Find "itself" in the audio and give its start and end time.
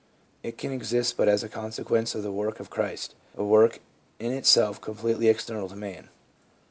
4.33-4.81